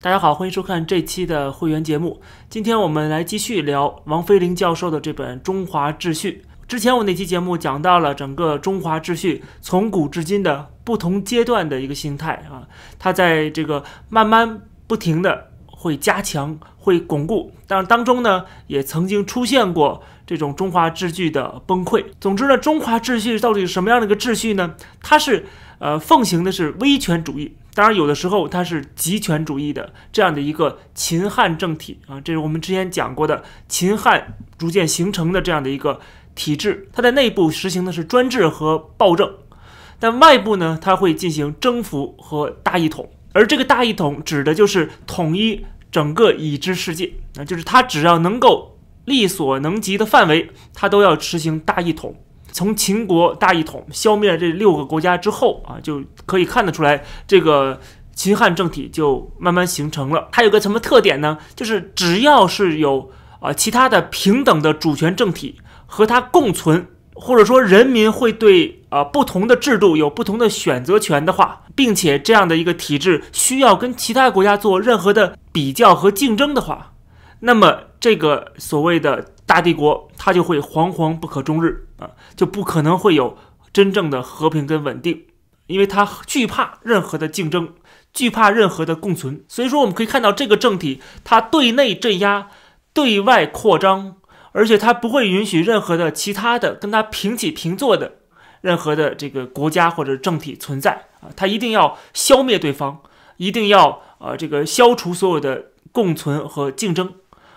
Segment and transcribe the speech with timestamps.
[0.00, 2.20] 大家好，欢迎收看这期的会员节目。
[2.48, 6.44] 今天我们来继续聊王飞林教授的这本《中华秩序》。
[6.68, 22.04] 之前我那期节目讲到了整个中华秩序从古至今的不同阶段的一个心态啊，它在这个慢慢不停的会加强、会巩固，但当中呢也曾经出现过这种中华秩序的崩溃。
[22.20, 24.76] 总之呢，中华秩序到底是什么样的一个秩序呢？
[25.02, 25.46] 它是
[25.80, 27.56] 呃奉行的是威权主义。
[27.78, 36.00] 当然，有的时候它是极权主义的这样的一个秦汉政体啊，这是我们之前讲过的秦汉逐渐形成的这样的一个
[36.34, 36.88] 体制。
[36.92, 39.32] 它在内部实行的是专制和暴政，
[40.00, 43.08] 但外部呢，它会进行征服和大一统。
[43.32, 52.16] 而这个大一统指的就是统一整个已知世界啊，就是它只要能够力所能及的范围，它都要实行大一统。
[52.50, 57.80] 从秦国大一统消灭这六个国家之后啊，就可以看得出来，这个
[58.14, 60.28] 秦汉政体就慢慢形成了。
[60.32, 61.38] 它有个什么特点呢？
[61.54, 76.94] 就是只要是有啊其他的平等的主权政体和它共存，或者说人民会对啊不同的制度有不同的选择权的话，并且这样的一个体制需要跟其他国家做任何的比较和竞争的话，
[77.40, 79.26] 那么这个所谓的。
[79.48, 83.36] 大帝国它就会惶惶不可终日啊，就不可能会有
[83.72, 85.26] 真正的和平跟稳定，
[85.66, 87.74] 因为它惧怕任何的竞争，
[88.12, 89.44] 惧怕任何的共存。
[89.48, 92.48] 所以说，我们可以看到这个政体，它对内镇压，
[92.92, 94.16] 对外扩张，
[94.52, 98.12] 而且它不会允许任何的其他的跟它平起平坐的
[98.60, 103.02] 任何的这个国家或者政体存在啊，它一定要消灭对方，
[103.36, 107.14] 一定要啊这个消除所有的共存和竞争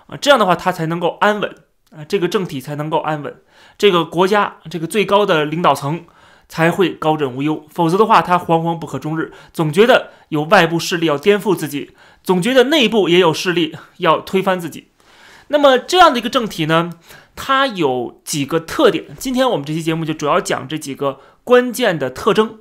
[0.08, 1.56] 啊，这样的话它才能够安稳。
[1.92, 3.42] 啊，这个政体才能够安稳，
[3.82, 6.06] 这个国家这个最高的领导层
[6.48, 7.66] 才会高枕无忧。
[7.74, 14.90] 否则的话，他惶惶不可终日，总觉得有外部势力要颠覆自己，总觉得内部也有势力要推翻自己。
[15.48, 16.92] 那么这样的一个政体呢，
[17.36, 19.06] 它有几个特点。
[19.18, 22.60] 今天我们这期节目就主要讲这几个关键的特征。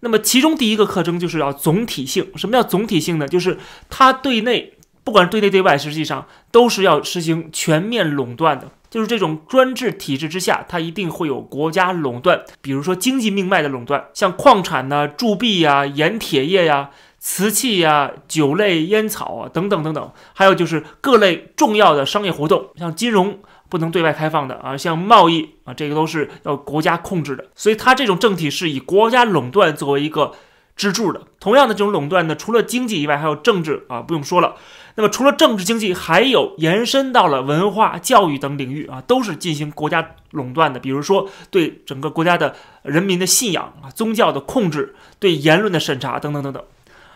[0.00, 2.30] 那么其中第一个特征就是要总体性。
[2.36, 3.26] 什么叫总体性呢？
[3.26, 3.56] 就是
[3.88, 4.74] 它对内。
[5.02, 8.70] 不管对内对外，实际上都是要实行全面垄断的。
[8.90, 23.38] 就是这种专制体制之下，它一定会有国家垄断，比如说经济命脉的垄断，像矿产呐、铸币呀、盐铁业呀、瓷器呀、酒类、烟草啊等等等等，还有就是各类重要的商业活动，像金融
[23.68, 27.44] 不能对外开放的啊，像贸易啊，这个都是要国家控制的。
[27.54, 30.32] 所以它这种政体是以国家垄断作为一个
[30.74, 31.22] 支柱的。
[31.38, 34.54] 同样的这种垄断呢，除了经济以外，还有政治啊，不用说了。
[34.98, 40.80] 那么除了政治经济，还有延伸到了文化、教育等领域啊，都是进行国家垄断的。
[40.80, 46.60] 比如说对整个国家的人民的信仰啊、宗教的控制，对言论的审查等等等等，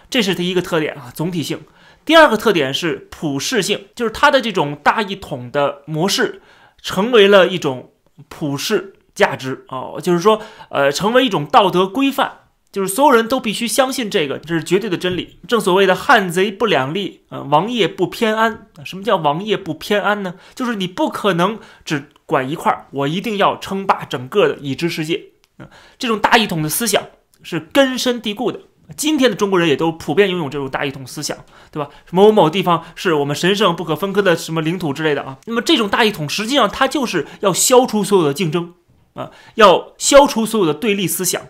[0.09, 1.59] 这是第一个特点啊，总体性。
[2.05, 6.41] 第二个特点是普世性，就是它的这种大一统的模式，
[6.81, 7.91] 成为了一种
[8.29, 12.42] 普世价值啊，就是说呃，成为一种道德规范。
[12.73, 15.37] 就是所有人都必须相信这个，这是绝对的真理。
[15.47, 18.67] 正所谓的汉贼不两立，啊，王爷不偏安。
[18.83, 20.35] 什么叫王爷不偏安呢？
[20.55, 25.23] 就是你不可能只管一块儿，我一定要称霸整个的已知世界。
[25.59, 25.69] 啊，
[25.99, 27.03] 这种大一统的思想
[27.43, 28.59] 是根深蒂固的。
[28.97, 31.37] 今天的中国人也都普遍拥有这种大一统思想，
[31.71, 31.91] 对吧？
[32.11, 35.39] 某某某地方是我们神圣不可分割的什么领土之类的啊。
[35.45, 38.73] 那么这种大一统实际上它就是要消除所有的竞争，
[39.13, 41.43] 啊，要消除所有的对立思想。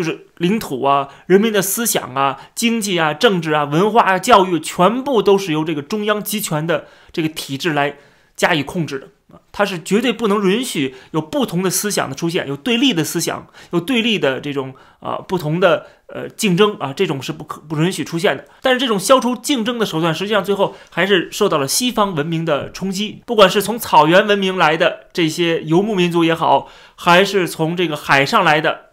[0.00, 7.98] 就是领土啊，人民的思想啊，经济啊，政治啊，文化啊，教育，全部都是由这个中央集权的这个体制来
[8.34, 18.46] 加以控制的啊，它是绝对不能允许有不同的思想的出现，有对立的思想，有对立的这种啊不同的呃竞争啊，这种是不可不允许出现的。
[18.62, 28.86] 但是这种消除竞争的手段，实际上最后还是受到了西方文明的冲击，不管是从草原文明来的这些游牧民族也好，还是从这个海上来的。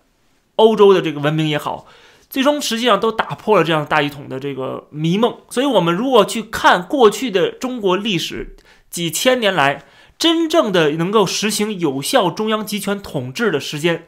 [0.57, 1.87] 欧洲的这个文明也好，
[2.29, 5.37] 最终实际上都打破了这样大一统的这个迷梦。
[5.49, 8.55] 所以，我们如果去看过去的中国历史，
[8.89, 9.85] 几千年来
[10.19, 14.07] 真正的能够实行有效中央集权统治的时间，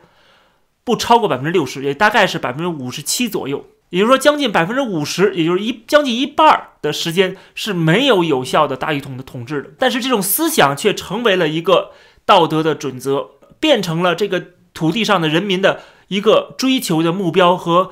[0.84, 3.66] 不超过百分之六十，也大概是百分之五十七左右。
[3.92, 9.69] 也就是说，将近百分之五十，也就是一将近一半的时间是没有有效的大一统的统治的。
[9.80, 11.92] 但是，这种思想却成为了一个
[12.25, 13.30] 道德的准则，
[13.60, 14.44] 变成了这个
[14.74, 15.81] 土地上的人民的。
[16.09, 17.91] 一个追求的目标和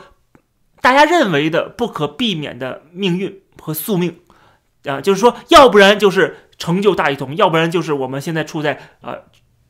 [0.82, 4.20] 大家认为的不可避免的命运和宿命，
[4.84, 9.16] 啊，就是说，要不然就是成就大一统，要不然就是我们现在处在啊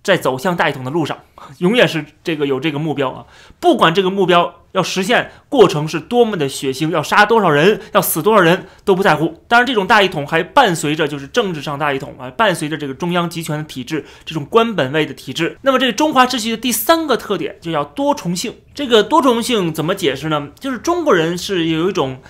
[0.07, 1.17] 在走向大一统的路上，
[1.57, 3.25] 永远是这个有这个目标啊！
[3.59, 9.43] 不管这个目标要实现过程是多么的血腥，要杀多少人，要死多少人都不在乎。
[9.49, 15.57] 当然，这种大一统还伴随着就是政治上大一统啊，伴随着这个中央集权的体制，这种官本位的体制。
[15.61, 18.55] 那么，这个中华秩序的第三个特点就叫多重性。
[18.73, 20.47] 这个多重性怎么解释呢？
[20.57, 22.21] 就是中国人是有一种，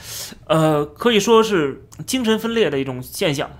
[0.47, 3.51] 呃，可以说是精神分裂的一种现象。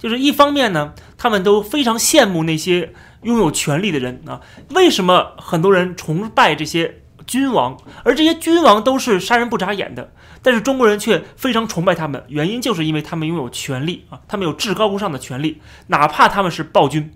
[0.00, 2.92] 就是一方面呢，他们都非常羡慕那些。
[3.22, 4.40] 拥有权力的人啊，
[4.70, 7.76] 为什么很多人崇拜这些君王？
[8.04, 17.12] 而这些君王都是杀人不眨眼的，但是中国人却非常崇拜他们，原因就是因为他们拥有权力啊，他们有至高无上的权力，哪怕他们是暴君。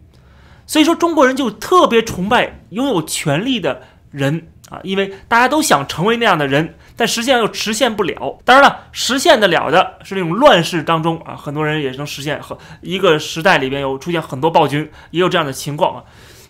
[0.66, 4.48] 所以说，中国人就特别崇拜拥有权力的人。
[4.70, 8.38] 啊，因为大家都想成为那样的人，但实际上又实现不了。
[8.44, 12.42] 当然了，实现得了的是那种乱世当中啊，很多人也能实现。
[12.42, 16.04] 和一个时代里边有出现很多暴君，也有这样的情况啊。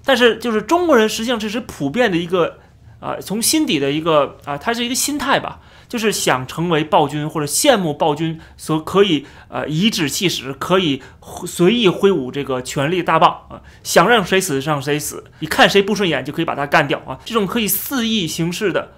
[0.05, 2.59] 但是就是中国人实际上这是普遍的一个
[3.01, 5.61] 啊，从心底的一个啊，它是一个心态吧。
[5.89, 11.03] 就是想成为暴君，或者羡慕暴君所可以呃颐指气使，可以
[11.47, 18.93] 随意挥舞这个权力大棒啊，想让谁死让谁死，你看谁不顺眼就可以把他干掉啊，这种可以肆意行事的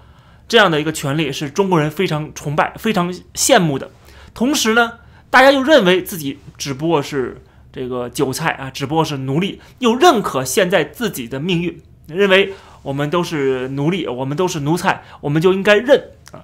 [0.47, 3.91] 这样的一个权利，是中国人非常崇拜、非常羡慕的。
[4.33, 4.93] 同时呢，
[5.29, 7.41] 大家又认为自己只不过是
[7.71, 16.41] 这个韭菜啊，只不过是奴隶，又认可现在自己的命运，认为我们都是奴隶，我们都是奴才，我们就应该认啊。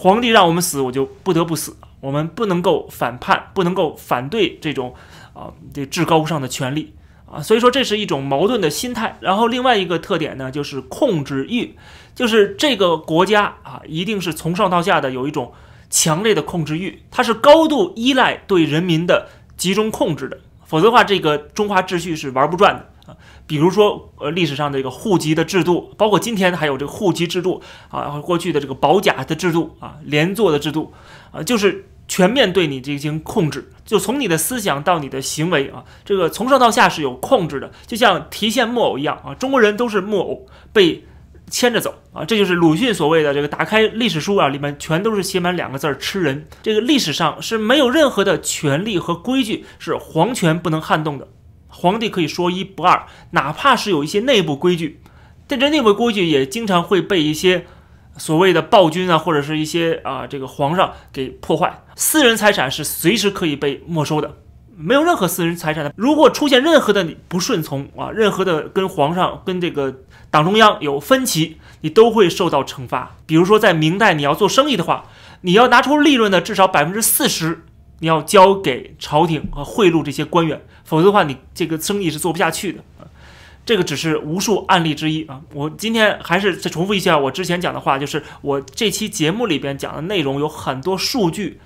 [0.00, 1.76] 皇帝让我们死，我就不得不死。
[2.00, 4.94] 我们不能够反叛，不能够反对这种
[5.34, 6.94] 啊这至高无上的权利
[7.30, 7.42] 啊。
[7.42, 9.18] 所以说，这是一种矛盾的心态。
[9.20, 11.76] 然后另外一个特点呢，就是控制欲，
[12.14, 15.52] 就是这个国家啊，一定是从上到下的有一种
[15.90, 22.89] 强烈的控制欲，它是高度依赖对人民的集中控制的，否则的话，这个中华秩序是玩不转的。
[23.46, 30.92] 比如说，呃，历史上的这个户籍的制度，包括今天还有这个户籍制度啊，过去的这个保甲的制度啊，连坐的制度
[31.32, 41.04] 啊，就是全面对你进行控制，就从你的思想到你的行为啊，这个从上到下是有控制的，就像提线木偶一样啊，中国人都是木偶被
[41.50, 46.46] 牵着走啊，这就是鲁迅所谓的这个打开历史书啊，里面全都是写满两个字儿吃人。
[46.62, 51.26] 这个历史上是没有任何的权利和规矩是皇权不能撼动的。
[51.80, 55.00] 皇帝可以说一不二，哪怕是有一些内部规矩，
[55.46, 57.64] 但这内部规矩也经常会被一些
[58.18, 61.82] 所谓的暴君啊，或者是一些啊这个皇上给破坏。
[61.96, 64.36] 私人财产是随时可以被没收的，
[64.76, 65.90] 没有任何私人财产的。
[65.96, 73.16] 如果出现任何的不顺从啊，任何的跟皇上、跟这个党中央有分歧，你都会受到惩罚。
[73.24, 75.04] 比如说在明代，你要做生意的话，
[75.40, 77.64] 你要拿出利润的至少百分之四十。
[78.00, 83.06] 你要交给朝廷和贿赂这些官员，否则的话，你这个生意是做不下去的啊。
[83.64, 85.40] 这个只是无数案例之一啊。
[85.54, 91.60] 我今天还是再重复一下我之前讲的话，就是我这期节目里边讲的内容有很多数据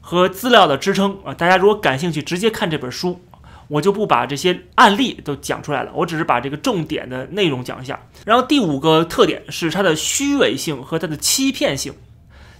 [0.00, 1.34] 和资料的支撑啊。
[1.34, 3.20] 大家如果感兴趣，直接看这本书，
[3.66, 8.00] 我就不把这些案例都讲出来了，我只是把这个重点的内容讲一下。
[8.24, 11.92] 然后第五个特点是它的虚伪性和它的欺骗性。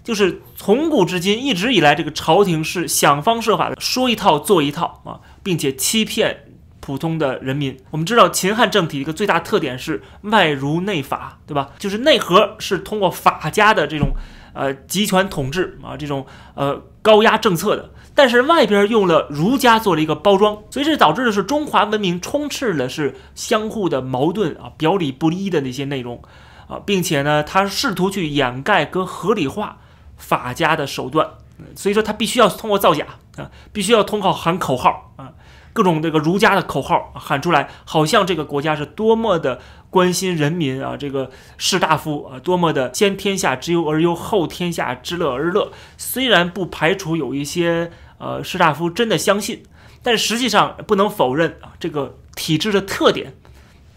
[0.04, 6.44] 就是从古至今一直以来，这个朝廷是想方设法的说一套做一套啊，并且欺骗
[6.80, 7.78] 普通的人民。
[7.90, 11.70] 我们知道秦汉政体一个最大特点是外儒内法，对吧？
[11.78, 14.16] 就是内核是通过法家的这种
[14.54, 26.20] 呃集权统治啊，这种呃高压政策的，但是外边用了儒家做了一个包装，所以这导致的是中华文明充斥的是相互的矛盾啊，表里不一的那些内容
[26.66, 29.78] 啊，并且呢，他试图去掩盖跟合理化。
[30.22, 31.28] 法家的手段，
[31.74, 33.04] 所以说他必须要通过造假
[33.36, 35.32] 啊，必须要通过喊口号啊，
[35.72, 39.60] 各种这个儒家的口号喊出来，好像这个国家是多么的
[39.90, 45.72] 关心人民啊，这个士大夫啊，多么的先天下之忧而忧，后天下之乐而乐。
[45.98, 49.64] 虽然不排除有一些呃士大夫真的相信，
[50.02, 53.34] 但实际上不能否认啊，这个体制的特点。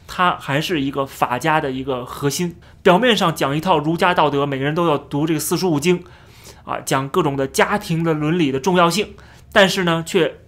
[0.07, 6.03] 它还是一个法家的一个核心，表面上讲一套儒家道德，每个人都要读这个四书五经，
[6.63, 9.15] 啊，讲各种的家庭的伦理的重要性，
[9.51, 10.39] 但是呢，却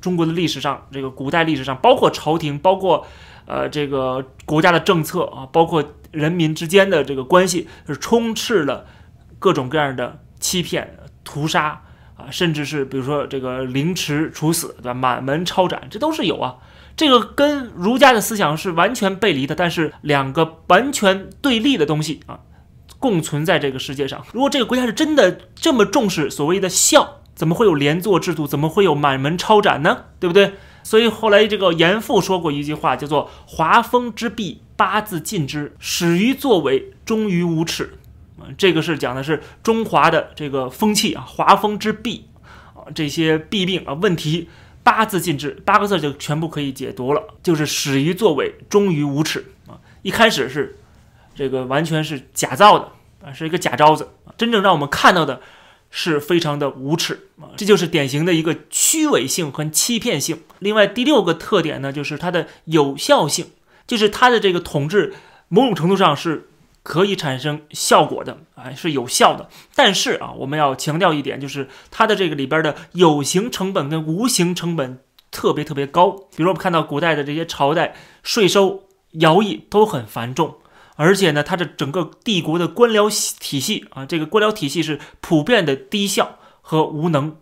[0.00, 3.06] 中国的历史上，这个古代历史上，包括朝廷，包括
[3.46, 8.86] 呃这个国家的政策啊，包括人民之间的这个关系，是充斥了
[9.38, 11.80] 各种各样的欺骗、屠杀
[12.16, 14.94] 啊，甚至是比如说这个凌迟处死，对吧？
[14.94, 16.56] 满门抄斩，这都是有啊。
[16.96, 22.40] 这个跟儒家的思想是完全背离的，但是两个完全对立的东西啊，
[22.98, 24.24] 共存在这个世界上。
[24.32, 28.46] 如果这个国家是真的这么重视所谓的孝，怎么会有连坐制度？
[28.46, 30.04] 怎么会有满门抄斩呢？
[30.20, 30.54] 对不对？
[30.84, 37.98] 所以后来这个严复说过一句话，叫做“华风之弊，八字尽之，始于作伪，终于无耻”。
[38.38, 42.26] 嗯，这个是讲的是中华的这个风气啊，华风之弊
[42.74, 44.48] 啊，这些弊病啊问题，
[44.84, 49.80] 八字尽之，八个字就全部可以解读了，就是始于作伪，终于无耻啊。
[50.02, 50.76] 一开始是
[51.34, 52.92] 这个完全是假造的
[53.24, 55.40] 啊，是一个假招子，真正让我们看到的。
[55.96, 60.42] 是非常的无耻啊，这就是典型的一个虚伪性和欺骗性。
[60.58, 63.46] 另外第六个特点呢，就是它的有效性，
[63.86, 65.14] 就是它的这个统治
[65.46, 66.48] 某种程度上是
[66.84, 69.48] 可以产生效果的，哎，是有效的。
[69.74, 75.00] 但是啊，我们要强调一点，就是它的这个里边的有形成本跟无形成本
[75.32, 76.10] 特别特别高。
[76.36, 80.58] 比如我们看到古代的这些朝代，税收、徭役都很繁重。
[80.96, 83.10] 而且呢，它的整个帝国的官僚
[83.40, 87.36] 体系啊，这个官僚体系是普遍的低效和无能，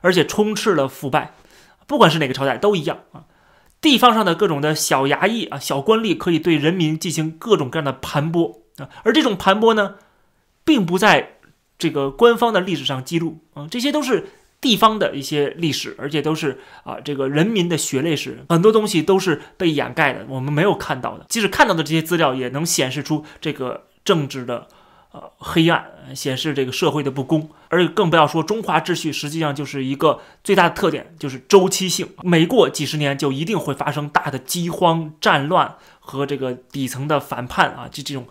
[0.00, 1.34] 而且充斥了腐败。
[1.86, 3.24] 不管是哪个朝代都一样啊。
[3.80, 9.94] 地方上的各种的小衙役啊、小官吏可以对人民进行各种各样的盘剥啊，而这种盘剥呢，
[10.64, 11.36] 并不在
[11.78, 14.28] 这个官方的历史上记录啊，这些都是。
[14.60, 21.24] 地方的一些历史，而且都是啊，这个人民的血泪史，很多东西都是被掩盖的，我们没有看到的。
[21.28, 24.66] 即使看到的这些资料，也能显示出这个政治的
[25.12, 27.48] 呃黑暗，显示这个社会的不公。
[27.68, 38.26] 而且更不要说中华秩序，实际上就是一个最大的特点，就是周期性，每过几十年就一定会发生大的饥荒、战乱和这个底层的反叛啊，就这种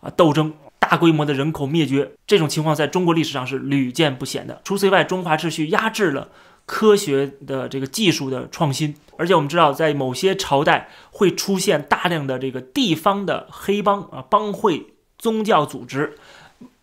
[0.00, 0.52] 啊斗争。
[0.80, 4.62] 大规模的人口灭绝，这种情况在中国历史上是屡见不鲜的。
[4.64, 6.28] 除此以外，中华秩序压制了
[6.64, 14.86] 科学的这个技术的创新，而且我们知道，在某些朝代会出现大量的这个地方的黑帮啊、帮会、
[15.18, 16.16] 宗教组织。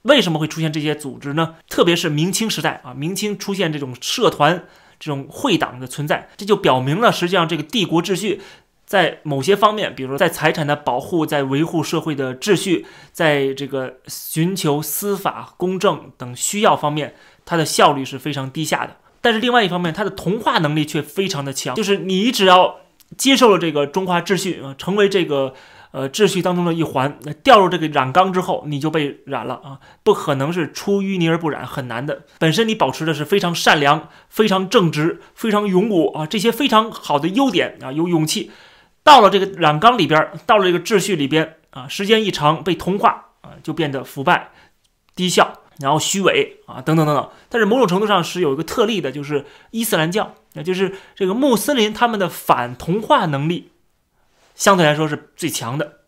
[0.03, 1.55] 为什么会出现这些组织呢？
[1.67, 4.65] 特别是明清时代啊，明清出现这种社团、
[4.99, 8.41] 这种会党的存在，这就表明了实际上这个帝国秩序。
[8.85, 17.15] 在某些方面，比如说在财产的保护、在维护社会的秩序、在这个寻求司法公正等需要方面，
[17.45, 18.97] 它的效率是非常低下的。
[19.21, 21.73] 但是另外一方面，它的同化能力却非常的强。
[21.73, 22.81] 就是你只要
[23.17, 25.55] 接受了这个中华秩序啊，成为这个
[25.89, 29.79] 呃秩序当中的一环，掉入这个染缸之后，你就被染了啊！
[30.03, 32.21] 不可能是出淤泥而不染，很难的。
[32.37, 38.51] 本身你保持的是非常善良、非常正直、非常勇武啊，这些非常好的优点啊，有勇气。
[39.05, 44.49] 到了这个染缸里边，到了这个秩序里边啊，时间一长被同化啊，就变得腐败、
[45.15, 47.29] 低效，然后虚伪啊，等等等等。
[47.47, 53.69] 但是某种程度上是有一个特例的，就是伊斯兰教，那就是这个穆斯林他们的反同化能力
[54.55, 55.99] 相对来说是最强的，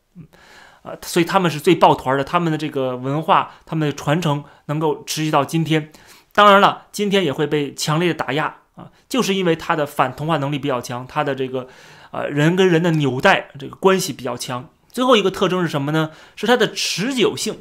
[0.81, 5.91] 啊，所以他们是最抱团的，他们的这个文化、他们的传承能够持续到今天。
[6.33, 11.67] 当然了，今天也会被强烈的打压啊，就是因为他的反同化能力比较强，他的这个。
[12.17, 14.67] 呃，人跟人的纽带这个关系比较强。
[14.91, 16.09] 最后一个特征是什么呢？
[16.35, 17.59] 是它的持久性。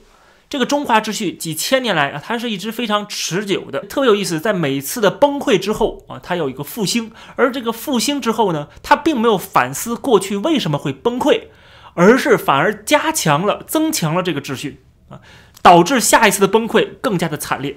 [0.49, 4.41] 这个中华秩序几千年来啊，它是一直非常持久的，特别有意思。
[4.41, 7.13] 在每次的崩溃之后啊，它有一个复兴。
[7.35, 11.49] 而这个复兴之后呢，它并没有反思过去为什么会崩溃，
[11.93, 15.21] 而是反而加强了、增强了这个秩序啊，
[15.61, 17.77] 导致下一次的崩溃更加的惨烈。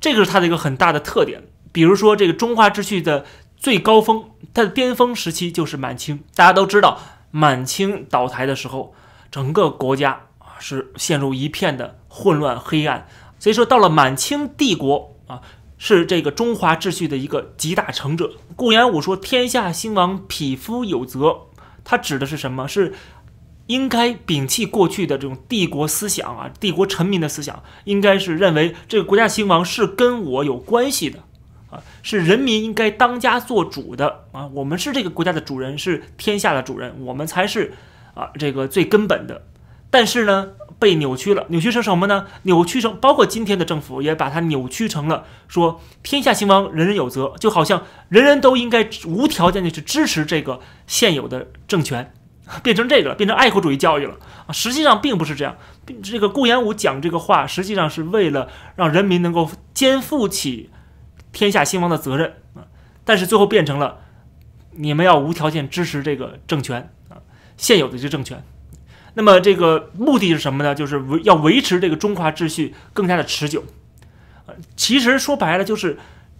[0.00, 1.42] 这个是它的一个很大的特点。
[1.72, 3.26] 比如说这个中华秩序的。
[3.60, 4.24] 最高峰，
[4.54, 6.24] 它的巅峰时期就是满清。
[6.34, 6.98] 大家都知道，
[7.30, 8.94] 满清倒台的时候，
[9.30, 13.06] 整个国家啊是陷入一片的混乱黑暗。
[13.38, 15.42] 所以说，到了满清帝国啊，
[15.76, 18.32] 是这个中华秩序的一个集大成者。
[18.56, 21.42] 顾炎武说：“天下兴亡，匹夫有责。”
[21.84, 22.66] 他指的是什么？
[22.66, 22.94] 是
[23.66, 31.24] 应该摒弃过去的这种帝国思想啊，帝国臣民的思想，应该是认为这个国家兴亡是跟我有关系的。
[31.70, 34.48] 啊，是人民应该当家做主的啊！
[34.48, 37.74] 我们是这个国家的主人，是天下的主人，我们才是
[38.14, 39.42] 啊这个最根本的。
[39.88, 40.48] 但是呢，
[40.78, 42.26] 被扭曲了，扭曲成什么呢？
[42.42, 52.12] 扭曲成包括今天的政府也把它扭曲成了说天下兴亡，人人有责，就好像人人都应该无条件的去支持这个现有的政权，
[52.62, 54.14] 变成这个了，变成爱国主义教育了
[54.46, 54.52] 啊！
[54.52, 55.56] 实际上并不是这样，
[56.02, 60.70] 这个顾炎武讲这个话，实际上是为了让人民能够肩负起。
[61.32, 62.66] 天下兴亡的责任啊，
[63.04, 64.00] 但是最后变成了
[64.72, 67.18] 你们要无条件支持这个政权啊，
[67.56, 68.42] 现有的这政权。
[69.14, 70.74] 那么这个目的是什么呢？
[70.74, 73.64] 就是维要维持这个中华秩序更加的持久。
[74.46, 75.98] 呃其实说白了就是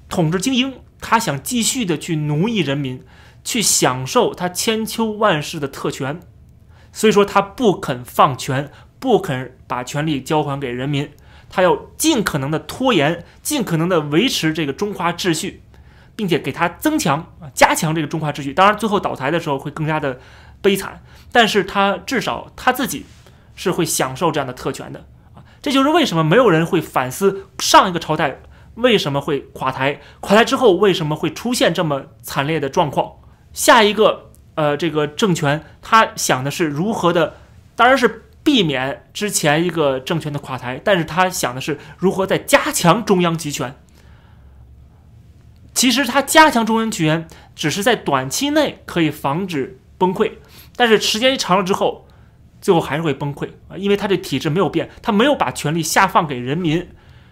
[0.09, 3.03] 统治精英他想继续的去奴役人民，
[3.43, 6.21] 去享受他千秋万世的特权，
[6.93, 11.11] 所以说他不肯放权，不肯把权力交还给人民。
[11.53, 15.63] 他要尽可能的拖延，尽可能的维持这个中华秩序，
[16.15, 18.55] 并且给他增强啊加强这个中华秩序。
[18.55, 20.21] 当然，最后倒台的时候会更加的
[20.63, 21.03] 悲惨，
[21.33, 23.05] 但是他至少他自己
[23.57, 25.05] 是会享受这样的特权的
[25.35, 25.43] 啊。
[25.61, 28.41] 这就是为什么没有人会反思上一个朝代
[28.77, 33.15] 为什么会垮台，垮台之后为什么会出现这么惨烈的状况。
[33.53, 37.35] 下一个呃这个政权他想的是如何的，
[37.75, 38.27] 当然是。
[38.43, 43.77] 避免之前一个政权的垮台，但是他想的是如何在加强中央集权。
[45.75, 50.33] 其实他加强中央集权只是在短期内可以防止崩溃，
[50.77, 52.07] 但是时间一长了之后，
[52.61, 53.77] 最后还是会崩溃啊！
[53.77, 56.89] 因为他这体制没有变，他没有把权力下放给人民，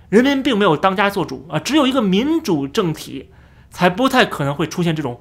[0.09, 1.59] 人民并没有当家做主啊！
[1.59, 3.31] 只有一个民主政体，
[3.71, 5.21] 才不太可能会出现这种。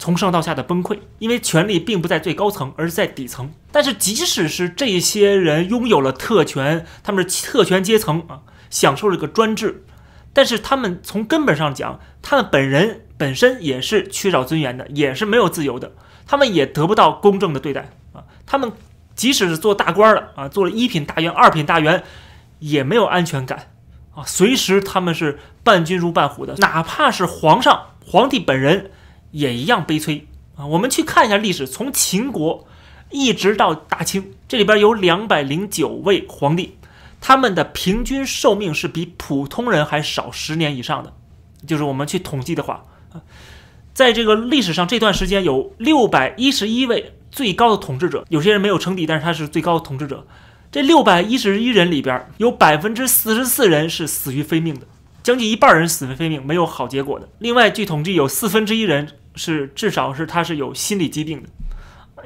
[0.00, 3.52] 从上到下的崩溃，因为权力并不在最高层，而是在底层。
[3.70, 8.40] 但是，即使是这些人拥有了特权，他们是特权阶层啊，
[8.70, 9.84] 享受这个专制，
[10.32, 15.92] 但是他们从根本上讲，他们本人本身也是缺少尊严的，也是没有自由的，
[16.26, 18.24] 他们也得不到公正的对待啊。
[18.46, 18.72] 他们
[19.14, 22.02] 即使是做大官了啊，做了一品大员、二品大员，
[22.60, 23.72] 也没有安全感
[24.14, 28.92] 啊，随时他们是伴君如伴虎的，哪怕是皇上、皇帝本人。
[29.30, 30.66] 也一样悲催啊！
[30.66, 32.66] 我们去看一下历史，从秦国
[33.10, 36.76] 一直到大清，这里边有两百零九位皇帝，
[37.20, 41.12] 他们的平均寿命是比普通人还少十年以上的。
[41.66, 42.84] 就是我们去统计的话，
[43.92, 50.26] 在这个历史上这段时间有六百一十一位最高的统治者，有些人没有称帝，但是他是最高的统治者。
[50.72, 54.86] 这六百一十一人里边，有百分之四十四人是死于非命的，
[55.22, 57.28] 将近一半人死于非命，没有好结果的。
[57.38, 59.08] 另外，据统计，有四分之一人。
[59.34, 61.48] 是，至少是他是有心理疾病的，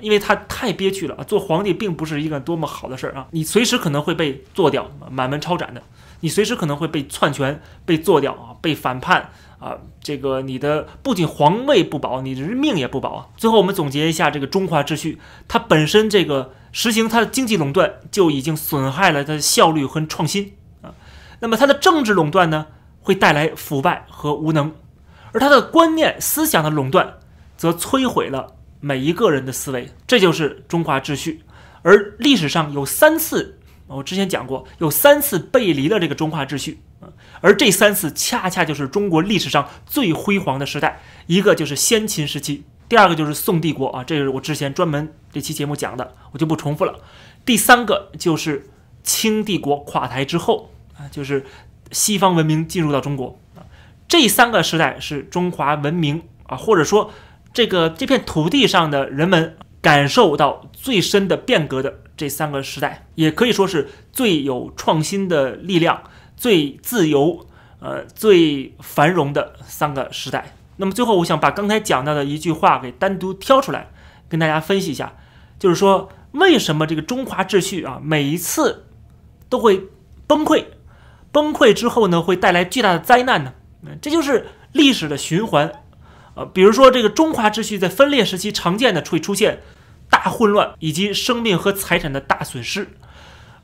[0.00, 3.26] 因为他太憋屈了做皇帝并不是一个多么好的事儿啊！
[3.30, 5.80] 你随时可能会被做掉，满门抄斩的；
[6.20, 9.76] 你随时可能会被篡权、被做掉啊，被反叛啊！
[10.00, 13.26] 这个你的不仅皇位不保，你的命也不保啊！
[13.37, 20.94] 最后我们总结一下，这个中华秩序，它本身这个实行它的经济垄断就已经损害了它的效率和创新啊。
[21.40, 22.66] 那么它的政治垄断呢，
[23.00, 24.73] 会带来腐败和无能。
[25.35, 27.19] 而他的观念、思想的垄断，
[27.57, 31.43] 则摧毁了每一个人的思维，这就是中华秩序。
[31.82, 33.58] 而历史上有三次，
[33.89, 36.80] 我之前讲过，有三次背离了这个中华秩序
[37.41, 47.00] 而这三次恰恰就是中国历史上最辉煌的时代，一个就是先秦时期，第二个就是宋帝国啊，这是我之前专门这期节目讲的，我就不重复了。
[47.45, 48.71] 第三个就是
[49.02, 51.45] 清帝国垮台之后啊，就是
[51.91, 53.39] 西方文明进入到中国。
[54.17, 57.11] 这三个时代是中华文明啊，或者说
[57.53, 66.05] 这个这片土地上的人们感受到最深的变革的这三个时代，也可以说是最有创新的力量、
[66.37, 67.45] 最自由、
[67.81, 70.55] 呃最繁荣的三个时代。
[70.77, 73.89] 那么最后，我想把刚才讲到的一句话给单独挑出来，
[74.29, 75.15] 跟大家分析一下，
[75.59, 78.87] 就是说为什么这个中华秩序啊每一次
[79.49, 79.89] 都会
[80.29, 80.67] 崩溃，
[81.33, 83.55] 崩溃之后呢会带来巨大的灾难呢？
[84.00, 85.73] 这就是历史的循环，
[86.34, 89.60] 呃，比如说这个中华秩序在分裂时期常见的会出现
[90.10, 92.88] 大混乱以及生命和财产的大损失，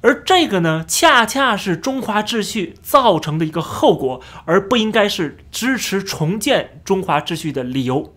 [0.01, 8.15] 而这个呢，恰恰是中华秩序造成的一个后果，而不应该是支持重建中华秩序的理由。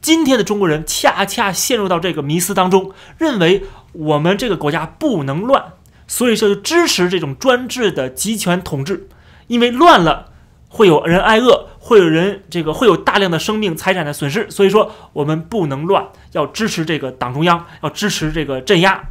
[0.00, 5.74] 今天的中国人恰恰陷入到这个迷思当中，认为我们这个国家不能乱，
[6.08, 9.08] 所以说就支持这种专制的集权统治，
[9.46, 10.31] 因为乱了。
[10.74, 19.04] 会有人挨饿，会有人这个会有大量的生命财产的损失，所以说我们不能乱，要支持这个党中央，要支持这个镇压。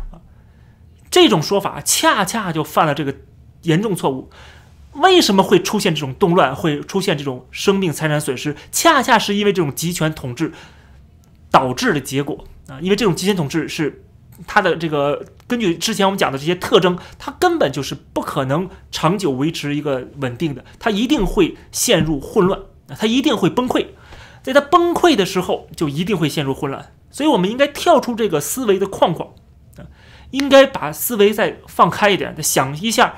[1.12, 3.13] 这种说法恰恰就犯了这个
[3.62, 4.32] 严重错误。
[4.93, 8.56] 为什么会出现这种动乱，会出现这种生命财产损失？
[8.71, 10.52] 恰恰是因为这种集权统治
[11.52, 12.82] 导致的结果啊！
[12.82, 14.04] 因为这种集权统治是。
[14.47, 22.57] 它的这个根据之前我们讲的这些特征，它根本就是不可能长久维持一个稳定的，它一定会陷入混乱，
[22.97, 23.87] 它一定会崩溃，
[24.41, 29.33] 在它崩溃的时候就一定会陷入混乱，所以我们应该跳出这个思维的框框，
[29.75, 29.83] 啊，
[30.29, 33.15] 应该把思维再放开一点，再想一下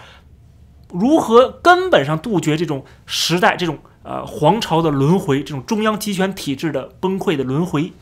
[0.90, 7.94] 如何根本上杜绝这种时代这种呃皇朝的轮回，这种中央集权体制的崩溃的轮回，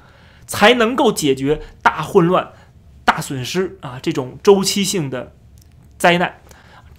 [0.48, 2.54] 才能够解决大混乱。
[3.22, 5.32] 损失啊，这种周期性的
[5.98, 6.42] 灾难，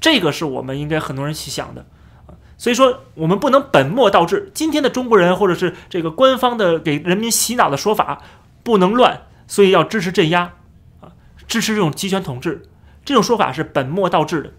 [0.00, 1.85] 这个是我们应该很多人去想的
[2.26, 2.38] 啊。
[2.56, 4.50] 所以说，我们不能本末倒置。
[4.54, 8.22] 今天的中国人，或者是这个官方的给人民洗脑的说法，
[8.62, 10.54] 不能乱，所以要支持镇压
[11.00, 11.12] 啊，
[11.48, 12.62] 支持这种集权统治，
[13.04, 14.52] 这种说法是本末倒置的。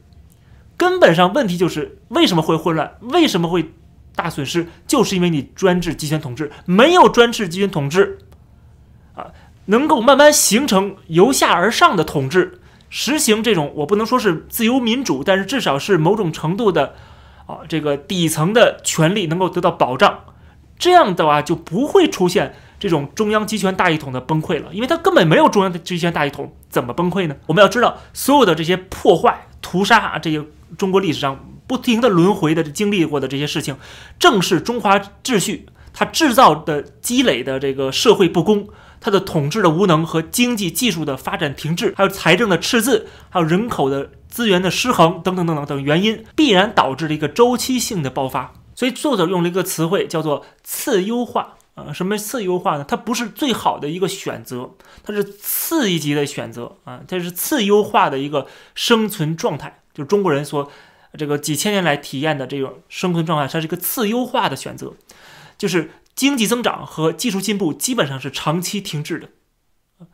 [0.76, 2.97] 根本上问题就是为什么会混乱？
[3.02, 3.71] 为什么会
[4.15, 6.52] 大损失，就是因为你专制集权统治。
[6.65, 8.19] 没有专制集权统治，
[9.65, 16.95] 能够慢慢形成由下而上的统治，实行这种我不能说是自由民主，但是至少是某种程度的，
[17.45, 20.19] 啊，这个底层的权利能够得到保障。
[20.78, 27.36] 这样的话就不会出现这种中央集权大一统的崩溃了，因为它根本没有中央的集权大一统，怎么崩溃呢？
[27.45, 30.43] 我们要知道，所有的这些破坏、屠杀啊，这些
[30.78, 33.78] 中国历史上不停的轮回的经历过的这些事情，
[34.19, 38.67] 正是中华秩序它制造的积累的这个社会不公、
[39.04, 48.54] 它的统治的无能和经济技术的发展停滞，还有财政的赤字，还有人口的资源的失衡等等等等等原因，必然导致了一个周期性的爆发。
[48.74, 52.86] 所以作者用了一个词汇叫做“次优化”啊，什么次优化呢？
[52.88, 54.72] 它不是最好的一个选择，
[55.04, 60.72] 它是次一级的选择啊，它是次优化的一个生存状态，就是中国人所
[61.18, 64.94] 这个几千年来体验的这种生存状态，它是一个次优化的选择，
[65.58, 70.08] 就是经济增长和技术进步基本上是长期停滞的，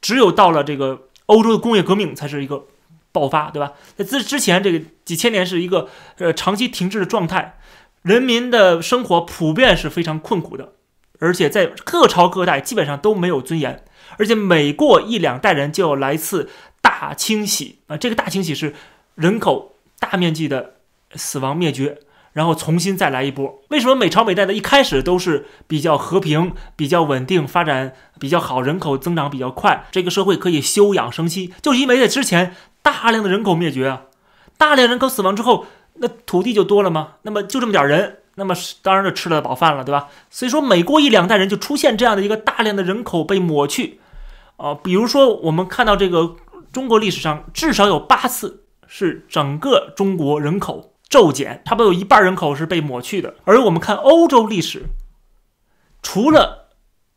[0.00, 2.66] 只有到了这个欧洲的工业革命才是一个
[3.12, 3.72] 爆发，对吧？
[3.96, 5.88] 在之之前这个几千年是一个
[6.18, 7.58] 呃长期停滞的状态。
[8.02, 10.74] 人民的生活普遍是非常困苦的，
[11.20, 13.82] 而且在各朝各代基本上都没有尊严，
[14.18, 16.50] 而且每过一两代人就要来次
[16.82, 17.96] 大清洗啊！
[17.96, 18.74] 这个大清洗是
[19.14, 20.74] 人口大面积的
[21.14, 22.00] 死亡灭绝，
[22.34, 23.62] 然后重新再来一波。
[23.70, 31.54] 为什么每朝每代的一开始都是比较和平、比较稳定、发展比较好、人口增长比较快，这个社会可以休养生息？
[31.62, 34.02] 就是因为在之前大量的人口灭绝啊，
[34.58, 35.64] 大量人口死亡之后。
[35.96, 37.10] 那土地就多了吗？
[37.22, 40.08] 那么就这么点人，那么当然就吃了饱饭了，对吧？
[40.28, 44.00] 所以说，每过一两代人就出现这样的一个大量的人口被抹去，
[44.56, 46.34] 啊，比如说我们看到这个
[46.72, 53.34] 中国历史上至少有八次是整个中国人口骤减，差不多有一半人口是被抹去的。
[53.44, 54.86] 而我们看欧洲历史，
[56.02, 56.70] 除了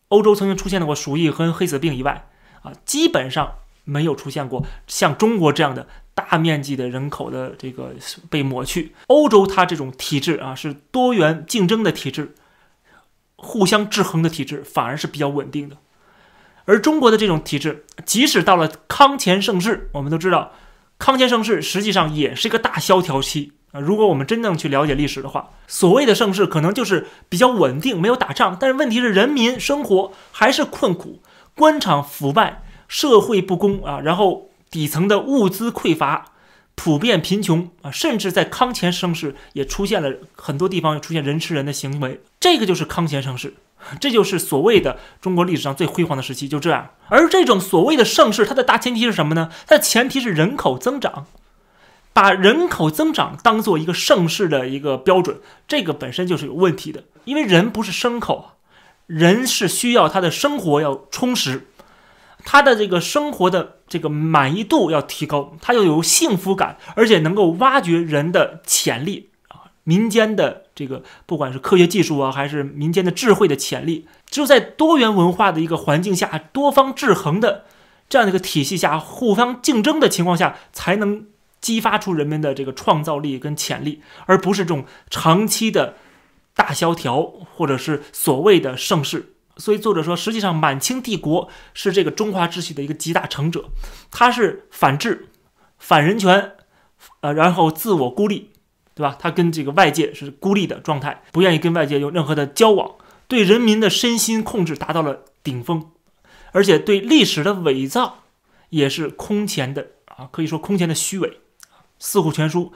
[0.10, 2.30] 欧洲曾经出现过鼠疫和黑死病以外，
[2.63, 5.88] 啊，基本上没有出现过像中国这样的。
[6.17, 7.93] 大面积的人口的这个
[8.28, 12.34] 被抹去，欧洲它这种体制啊是多元竞争的体制，
[13.36, 15.78] 互相制衡的体制，反而是比较稳定的。
[16.65, 20.54] 而中国的这种体制，即使到了康乾盛世，我们都知道，
[20.97, 23.80] 康乾盛世实际上也是一个大萧条期啊。
[23.80, 31.21] 如果我们真正去了解历史的话，所谓的盛世可能就是比较稳定，没有打仗，但是问题是人民生活还是困苦，
[31.56, 34.45] 官场腐败，社会不公啊，然后。
[34.69, 36.25] 底层的物资匮乏，
[36.75, 42.19] 普遍贫穷啊，甚至在康乾盛世也出现了很多地方出现人吃人的行为。
[42.38, 43.53] 这个就是康乾盛世，
[44.01, 46.89] 这就是所谓的中国历史上最辉煌的时期，就这样。
[47.08, 49.49] 而这种所谓的盛世，它的大前提是什么呢？
[49.65, 51.27] 它的前提是人口增长，
[52.17, 57.03] 把人口增长当做一个盛世的一个标准，这个本身就是有问题的。
[57.25, 58.53] 因为人不是牲口，
[59.06, 61.67] 人是需要他的生活要充实。
[62.43, 77.65] 他的这个生活的这个满意度要提高，他要有幸福感，而且能够挖掘人的潜力啊，民间的这个不管是科学技术啊，还是民间的智慧的潜力，只有在多元文化的一个环境下，多方制衡的
[78.10, 81.27] 这样的一个体系下，互相竞争的情况下，才能
[81.67, 85.95] 激发出人们的这个创造力跟潜力，而不是这种长期的
[86.56, 89.34] 大萧条或者是所谓的盛世。
[89.58, 93.65] 所以作者说，实际上满清帝国是这个中华秩序的一个集大成者，
[94.10, 95.27] 它是反制、
[95.77, 96.53] 反人权，
[97.19, 98.51] 呃，然后自我孤立，
[98.95, 99.17] 对吧？
[99.19, 102.95] 他跟这个外界是孤立的状态，不愿意跟外界有任何的交往，
[103.27, 105.91] 对人民的身心控制达到了顶峰，
[106.53, 108.23] 而且对历史的伪造
[108.69, 111.41] 也是空前的啊，可以说空前的虚伪。
[111.99, 112.71] 四库全书。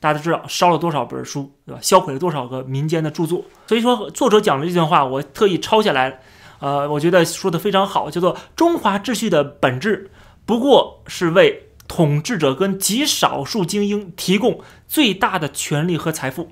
[0.00, 1.78] 大家都知道烧了多少本书，对吧？
[1.80, 3.42] 销毁了多少个民间的著作。
[3.66, 6.20] 所以说，作者讲的这段话，我特意抄下来。
[6.58, 10.10] 呃，我觉得说的非常好，叫做“中华秩序的本质
[10.44, 16.50] 不过是为统治者跟极少数精英提供最大的权利和财富，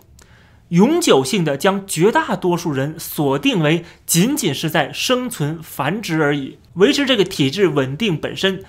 [0.69, 6.59] 永久性的将绝大多数人锁定为仅仅是在生存繁殖而已。
[6.75, 8.65] 维持这个体制稳定本身，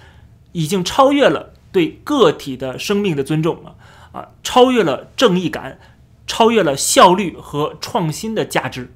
[0.52, 3.76] 已经超越了对个体的生命的尊重啊。”
[4.14, 5.80] 啊，超越了正义感，
[6.28, 8.94] 超越了效率和创新的价值，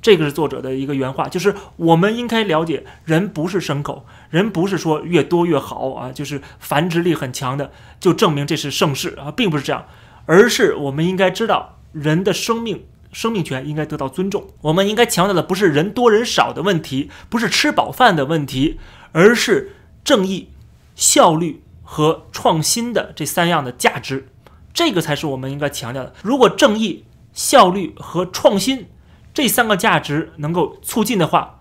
[0.00, 7.70] 这个是作者的一个原话，就是我们应该了解，人不是牲口，人不是说越多越好啊，就是繁殖力很强的
[8.00, 9.84] 就证明这是盛世啊，并不是这样，
[10.24, 18.80] 而是我们应该知道，人的生命生命权应该得到尊重，我们应该强调的不是人多人少的问题，不是吃饱饭的问题，
[19.12, 20.48] 而是正义、
[20.94, 21.60] 效率。
[21.84, 24.28] 和创新的这三样的价值，
[24.72, 26.12] 这个才是我们应该强调的。
[26.22, 28.88] 如果正义、效率和创新
[29.32, 31.60] 这三个价值能够促进的话，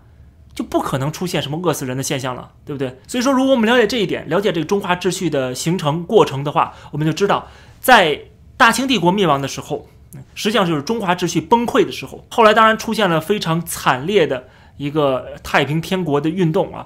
[0.56, 3.00] 就不可能出现什么饿死人的现象了，对不对？
[3.08, 7.48] 所以说，如果我们了解这一点，了解这个中华秩序的形成过程的话，我们就知道，
[7.80, 8.22] 在
[8.56, 9.88] 大清帝国灭亡的时候，
[10.36, 12.24] 实际上就是中华秩序崩溃的时候。
[12.30, 16.86] 后来当然出现了非常惨烈的一个太平天国的运动啊，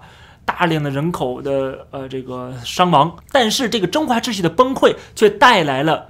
[0.58, 6.10] 大量的人口的呃这个伤亡，但是这个中华秩序的崩溃却带来了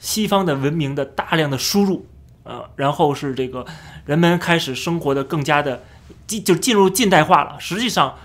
[0.00, 2.04] 西方的文明的大量的输入，
[2.42, 3.64] 呃，然后是这个
[4.06, 5.84] 人们开始生活的更加的。
[6.26, 8.16] 进就进入近代化了，实际上，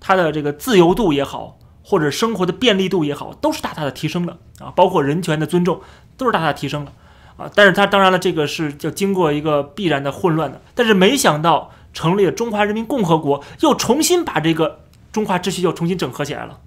[0.00, 5.80] 它的这个自由度也好，或者生活的便利度也好，都是大大的提升了啊，包括人权的尊重
[6.16, 6.92] 都是大大提升了
[7.36, 7.48] 啊。
[7.54, 10.60] 但是它当然了，这个是就经过一个必然的混乱的。
[10.74, 14.80] 但是没想到成立了中华人民共和国，又重新把这个
[15.12, 16.58] 中华秩序又重新整合起来了。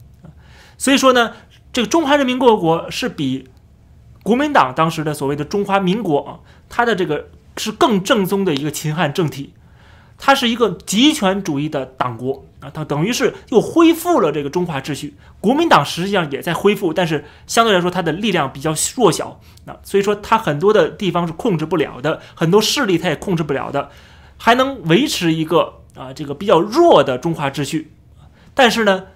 [0.77, 1.34] 所以说呢，
[1.71, 3.47] 这个中华人民共和国是比
[4.23, 9.54] 国民党当时的所谓的中华民国啊，它的这个是更正宗的一个秦汉政体。
[10.23, 15.15] 它是一个极权主义的党国啊，它等于是又恢复了这个中华秩序。
[15.39, 23.89] 国民党实际上也在恢复，但是相对来说它的力量比较弱小啊，所以说它很多的地方是控制不了的，很多势力它也控制不了的，
[24.38, 27.91] 还能维持一个啊这个比较弱的中华秩序。
[28.62, 29.08] 但是呢，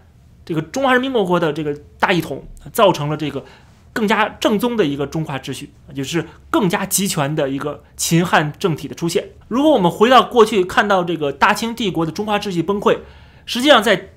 [0.43, 3.45] 这个中华人民共和国的这个大一统造成了这个。
[3.93, 9.29] 更加正宗的一个中华秩序，就是更加集权的一个秦汉政体的出现。
[9.47, 12.97] 如果我们回到过去，看到这个大清帝国的中华秩序崩溃，
[13.45, 14.09] 实际上在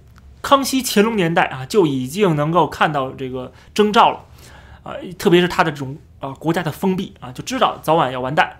[0.43, 4.25] 康熙、乾隆年代啊，就已经能够看到这个征兆了
[4.83, 8.57] 啊，特别是他的这种啊国家的封闭啊，就知道早晚要完蛋。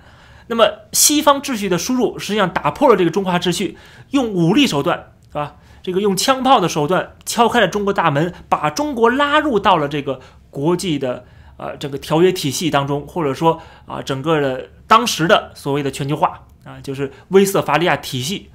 [0.47, 3.77] 那么西方秩序的输入，实际上打破了这个中华秩序，
[4.11, 5.57] 用武力手段，是吧？
[5.89, 10.21] 这个用枪炮的手段敲开了中国大门，把中国拉入到了这个。
[10.51, 11.27] 国际的
[11.59, 18.49] 呃这个条约体系当中，或者说啊整个的当时的所谓的全球化啊，就是威瑟法利亚体系，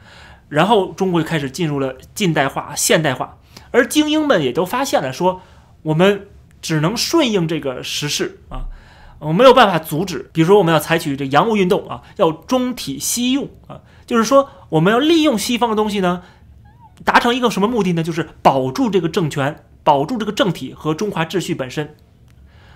[0.50, 3.38] 然后中国就开始进入了近代化、现代化，
[3.70, 5.42] 而精英们也都发现了，说
[5.84, 6.28] 我们
[6.64, 8.66] 只能顺应这个时势啊，
[9.20, 10.32] 我没有办法阻止。
[10.34, 16.24] 比如说，我们要采取这洋务运动啊，要中体西用啊，就是说我们要利用西方的东西呢，
[17.04, 18.04] 达成一个什么目的呢？
[18.04, 19.64] 就是保住这个政权。
[19.86, 21.94] 保住这个政体和中华秩序本身，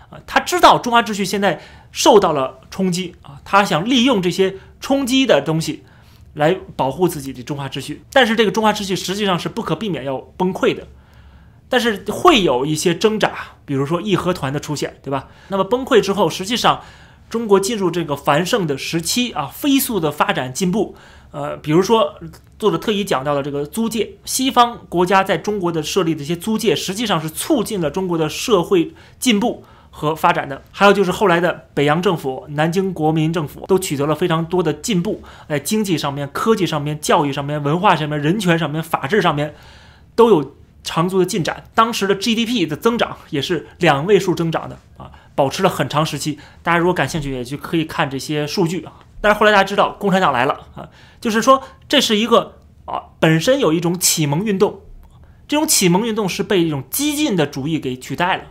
[0.09, 5.85] 啊，他知道中华秩序现在受到了冲击啊，他想利用这些冲击的东西
[6.33, 8.03] 来保护自己的中华秩序。
[8.11, 10.85] 但是这个中华秩序实际上是不可避免要崩溃的，
[11.69, 15.29] 但是会有一些挣扎，比如说义和团的出现，对吧？
[15.47, 16.81] 那么崩溃之后，实际上
[17.29, 20.97] 中国进入这个繁盛的时期啊，飞速的发展进步。
[21.31, 22.15] 呃，比如说，
[22.57, 30.63] 作者特意讲到了这个租界，西方国家在中国的设立的一些租界，实际上是促进了中国的社会进步和发展的。
[30.71, 39.53] 还有就是后来的北洋政府、南京国民政府都取得了非常多的进步，在经济上面、科技上面、教育上面、文化上面、人权上面、法治上面
[40.15, 41.65] 都有长足的进展。
[41.75, 46.39] 当时的 GDP 的增长也是两位数增长的啊，保持了很长时期。
[46.63, 48.93] 大家如果感兴趣，也就可以看这些数据啊。
[49.21, 54.81] 但是后来大家知道，共产党来了啊，就是说这是一个啊，本身有一种启蒙运动，
[55.47, 58.43] 这种启蒙运动是被一种激进的主义给取代了，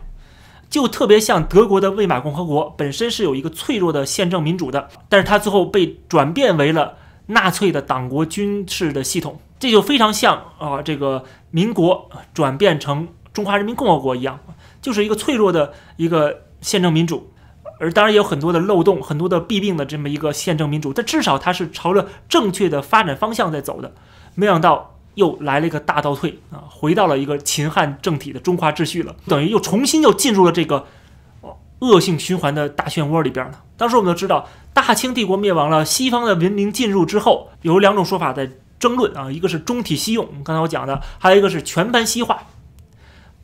[0.69, 14.39] 就特别像德国的魏玛共和国，本身是有一个脆弱的宪政民主的，但是它最后被转变为了纳粹的党国军事的系统，这就非常像啊这个民国转变成中华人民共和国一样，
[14.81, 17.31] 就是一个脆弱的一个宪政民主。
[17.79, 23.93] 而当然也有很多的漏洞，很多的弊病的这么一个宪政民主，但至少它是朝着正确的发展方向在走的。
[24.35, 30.85] 没想到又来了一个大倒退啊，回到了一个秦汉政体的中华秩序了，等于又重新又进入了这个
[31.79, 33.63] 恶性循环的大漩涡里边了。
[33.77, 42.39] 当时我们都知道，大清帝国灭亡了，西方的文明进入之后，有两种说法在争论啊，一个是中体西用，刚才我讲的，还有一个是全盘西化。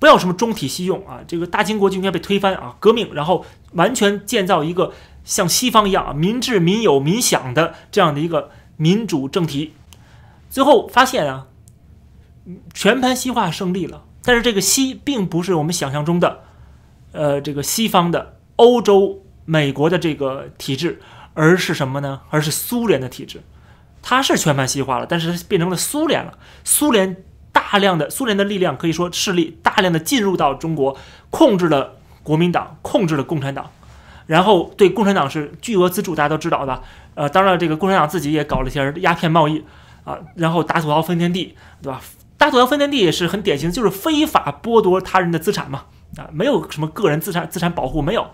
[0.04, 4.92] 不要什么中体西用啊，这个大清国就应该被推翻啊，革命，然后完全建造一个
[5.24, 9.72] 像西方一样啊，民治民有民享的这样的一个民主政体。
[10.50, 11.48] 最后发现啊，
[12.74, 16.42] 全盘西化胜利了，但是这个西并不是我们想象中的，
[17.14, 21.02] 呃，这个西方的欧洲、美国的这个体制，
[21.34, 22.20] 而是什么呢？
[22.30, 23.42] 而是苏联的体制。
[24.02, 27.24] 它是全盘西化了，但是它变成了苏联了，苏联。
[27.54, 30.98] 大量的苏联的力量可以说势力大量的进入到中国，
[31.30, 33.70] 控制了国民党，控制了共产党，
[34.26, 36.82] 然后对共产党是巨额资助，大家都知道吧？
[37.16, 39.64] 呃，当然这个共产党自己也搞了一些鸦片贸易
[40.04, 42.02] 啊，然后打土豪分田地，对吧？
[42.38, 45.84] 打土豪分田地也是很典型，就是非法剥夺他人的资产嘛，
[46.18, 48.28] 啊，没有什么个人资产资产保护没有。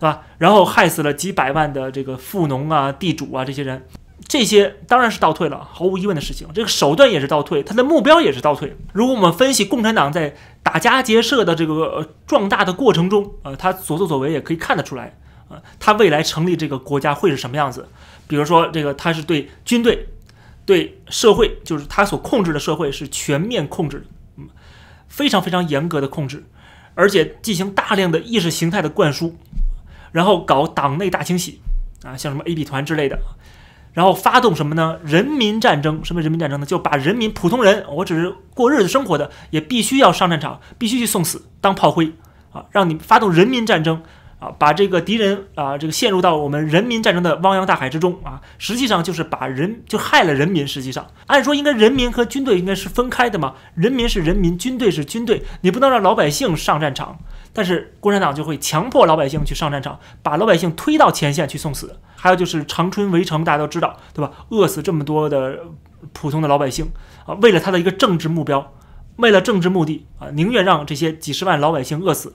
[0.00, 0.22] 对吧？
[0.38, 3.84] 然后害死了几百万的这个富农啊、地主啊这些人，
[4.26, 6.48] 这些当然是倒退了，毫无疑问的事情。
[6.54, 8.76] 这个手段也是倒退，他的目标也是倒退。
[8.92, 17.88] 如果我们分析共产党在打家劫舍的这个壮大的过程中，呃，他所作所为也可以看得出来，呃，他未来成立这个国家会是什么样子？
[18.26, 20.08] 比如说，这个他是对军队、
[20.66, 24.48] 对社会，就是他所控制的社会是全面控制，嗯，
[25.08, 26.44] 非常非常严格的控制。
[26.94, 29.36] 而且进行大量的意识形态的灌输，
[30.10, 31.60] 然后搞党内大清洗
[32.02, 33.16] 啊，像什么 A B 团之类的，
[33.98, 34.96] 然后发动什么呢？
[35.02, 36.04] 人民战争？
[36.04, 36.64] 什么人民战争呢？
[36.64, 42.12] 就把人民普通人，我只是过日子生活的，也必须要上战场，必须去送死当炮灰
[42.52, 42.64] 啊！
[42.70, 44.00] 让你发动人民战争。
[44.38, 50.64] 啊，把这个敌人啊，这个陷入到我们人民战争的汪洋大海之中啊，实际上就是把人就害了人民。
[50.64, 57.18] 实际上，按说应该人民和军队应该是分开的嘛，人民是人民，军队是军队，你不能让老百姓上战场。
[57.52, 61.98] 但是共产党就会强迫老百姓去上战场，把老百姓推到前线去送死。
[62.16, 64.32] 还有就是长春围城，大家都知道，对吧？
[64.50, 65.58] 饿死这么多的
[66.12, 66.90] 普通的老百姓
[67.26, 68.72] 啊，为了他的一个政治目标，
[69.16, 72.34] 为了政治目的啊，宁愿让这些几十万老百姓饿死。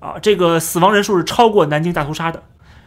[0.00, 2.42] 啊，这个死亡人数是超过南京大屠杀的，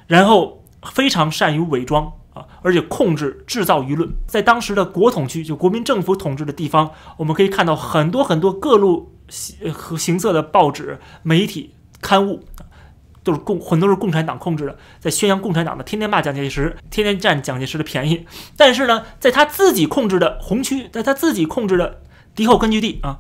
[0.06, 4.08] 然后非常善于伪装啊，而且控制制造舆论。
[4.28, 9.17] 在当时的国统区，就国民政府统治的地方，我们可以看到很多很多各路
[9.74, 12.44] 和形色的报纸、媒体、刊物，
[13.24, 18.26] 都是共很多是共产党控制的，在宣扬共产党的，天天骂蒋介石，天天占蒋介石的便宜。
[18.56, 22.02] 但是呢，在他自己控制的红区，在他自己控制的
[22.36, 23.20] 敌后根据地啊。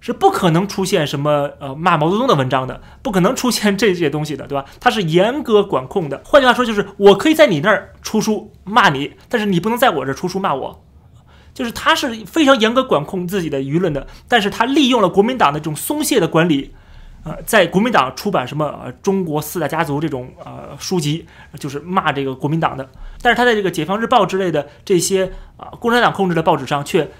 [0.00, 4.66] 是不可能出现什么呃骂毛泽东的文章的，不可能出现这些东西的，对吧？
[4.78, 6.20] 它是严格管控的。
[6.26, 10.84] 换句话说，就是我可以在你那儿出书骂你，但是你不能在我这儿出书骂我。
[11.54, 16.74] 就是他是非常严格管控自己的舆论的，但是他利用了国民党的这种松懈的管理，
[17.22, 21.24] 呃，在国民党出版什么呃中国四大家族这种呃书籍，
[21.58, 22.86] 就是骂这个国民党的。
[23.22, 27.10] 但是他在这个解放日报之类的这些啊共产党控制的报纸上却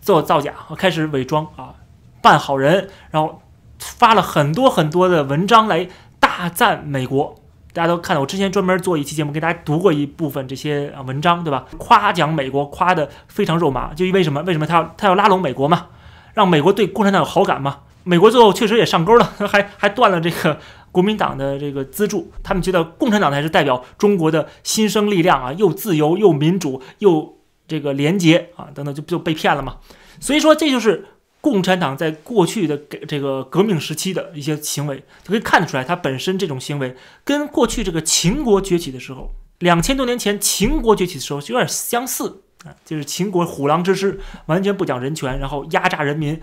[0.00, 1.74] 做造假开始伪装啊。
[2.22, 3.42] 扮好人，然后
[3.80, 5.88] 发了很多很多的文章来
[6.20, 7.41] 大赞美国。
[7.72, 11.66] 大家都看到，我之前专门做一期节目，给大家读过一部分这些文章，对吧？
[11.78, 13.94] 夸奖美国，夸的非常肉麻。
[13.94, 14.42] 就因为什么？
[14.42, 15.86] 为什么他要他要拉拢美国嘛？
[16.34, 17.78] 让美国对共产党有好感嘛？
[18.04, 20.58] 美国最后确实也上钩了， 还还断了这个
[20.90, 22.30] 国民党的这个资助。
[22.42, 29.76] 他们觉得共产党才是代表中国的新生力量啊，又自由又民主又这个廉洁啊，等等，就就被骗了嘛。
[30.20, 31.06] 所以说，这就是。
[31.42, 32.78] 共产党在过去的
[33.08, 46.40] 这个革命时期的一些行为，就可以看得出来，它本身这种行为跟过去这个秦国崛起的时候，两千多年前秦国崛起的时候就有点相似啊，就是秦国虎狼之师，完全不讲人权，然后压榨人民，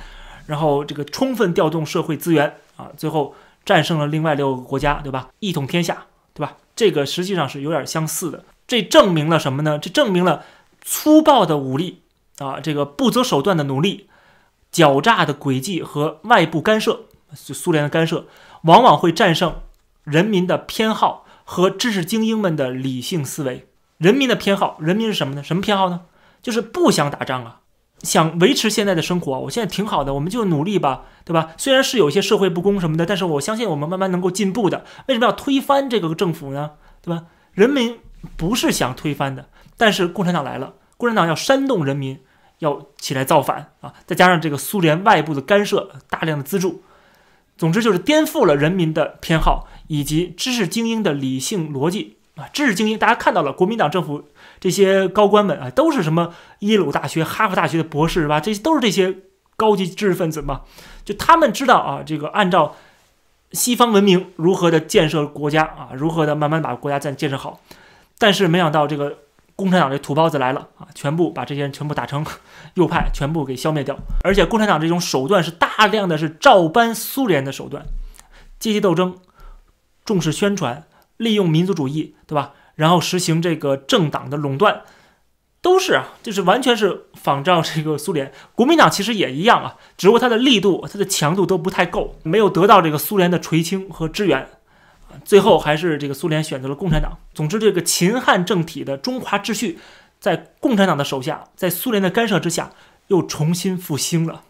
[0.47, 3.33] 然后这个充分调动社会资源啊，最后
[3.63, 5.29] 战胜了另外六个国家，对吧？
[5.39, 6.57] 一统天下，对吧？
[6.75, 8.43] 这个实际上是有点相似的。
[8.67, 9.79] 这证明了什么呢？
[9.79, 10.43] 这证明了
[10.83, 12.01] 粗暴的武力
[12.39, 14.08] 啊，这个不择手段的努力。
[14.71, 17.01] 狡诈的诡计和外部干涉，
[17.45, 18.25] 就苏联的干涉，
[18.63, 19.61] 往往会战胜
[20.03, 23.67] 人民的偏好和知识精英们的理性思维。
[23.97, 25.43] 人民的偏好，人民是什么呢？
[25.43, 26.01] 什么偏好呢？
[26.41, 27.59] 就是不想打仗啊，
[28.01, 29.37] 想维持现在的生活。
[29.41, 31.49] 我现在挺好的，我们就努力吧，对吧？
[31.57, 34.85] 虽然是有一些社会不公什么的，但是我相信我们慢慢能够进步的。
[35.07, 36.71] 为什么要推翻这个政府呢？
[37.01, 37.25] 对吧？
[37.51, 37.99] 人民
[38.37, 42.21] 不是想推翻的，但是共产党来了，共产党要煽动人民。
[42.59, 43.93] 要起来造反啊！
[44.05, 46.83] 再加上这个苏联外部的干涉、大量的资助，
[47.57, 52.47] 总之就是颠覆了人民的偏好以及知识精英的理性逻辑啊！
[52.51, 54.25] 知识精英，大家看到了，国民党政府
[54.59, 58.39] 这些高官们啊，都是什么耶鲁大学、哈佛大学的博士是吧？
[58.39, 59.17] 这些都是这些
[59.55, 60.61] 高级知识分子嘛？
[61.05, 62.75] 就他们知道啊，这个按照
[63.53, 67.61] 西方文明如何的建设国家啊，如何的慢慢把国家再建设好，
[68.17, 69.19] 但是没想到这个。
[69.59, 70.87] 共产党这土包子来了啊！
[70.95, 72.25] 全部把这些人全部打成
[72.75, 73.97] 右派，全部给消灭掉。
[74.23, 77.85] 而且共产党这种手段是大量的是照搬苏联的手段，
[78.57, 79.17] 阶级斗争，
[80.05, 80.85] 重视宣传，
[81.17, 82.53] 利用民族主义，对吧？
[82.75, 84.83] 然后实行这个政党的垄断，
[85.61, 88.31] 都是啊，就是完全是仿照这个苏联。
[88.55, 94.47] 国民党其实也一样啊，只不过它的力度、它的强度都不太够，没有得到这个苏联的垂青和支援。
[95.25, 97.17] 最后还是这个苏联选择了共产党。
[97.33, 99.79] 总之，这个秦汉政体的中华秩序，
[100.19, 102.71] 在共产党的手下，在苏联的干涉之下，
[103.07, 104.43] 又重新复兴了，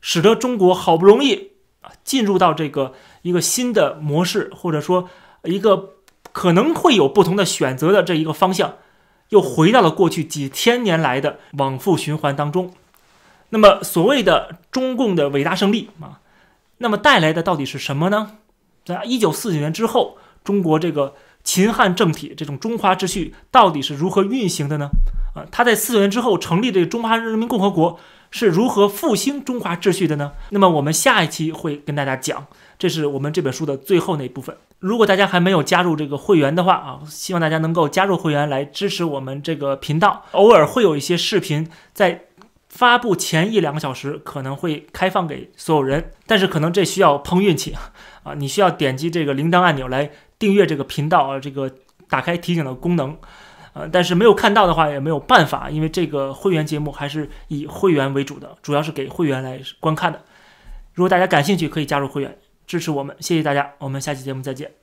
[0.00, 5.08] 使得中国好不容易啊进入到这个一个新的模式，或者说
[5.44, 5.94] 一个
[6.32, 8.76] 可能会有不同的选择的这一个方向，
[9.30, 12.72] 又回到了过去几千年来的往复循环当中。
[13.50, 16.20] 那么，所谓的中共的伟大胜利啊，
[16.78, 18.38] 那么带来的到底是什么呢？
[18.84, 21.14] 在一九四九年之后，中国这个
[21.44, 24.90] 秦汉政体这种中华秩序到底是如何运行的呢？
[25.34, 27.98] 啊，他在四九年之后成立这个中华人民共和国
[28.30, 30.32] 是如何复兴中华秩序的呢？
[30.50, 32.46] 那么我们下一期会跟大家讲，
[32.78, 34.56] 这是我们这本书的最后那一部分。
[34.78, 40.24] 如果大家还没有加入这个会员的话啊，希望大家能够加入会员来支持我们这个频道。
[40.32, 42.24] 偶尔会有一些视频在
[42.72, 47.74] 发布前一两个小时可能会开放给所有人，但是可能这需要碰运气
[48.24, 51.70] 啊，你需要点击这个铃铛按钮来订阅这个频道啊，这个
[52.08, 53.16] 打开提醒的功能。
[53.74, 60.22] 呃，但是没有看到的话也没有办法，因为这个会员节目还是以会员为主的，主要是给会员来观看的。
[60.94, 64.81] 如果大家感兴趣，可以加入会员支持我们，谢谢大家，我们下期节目再见。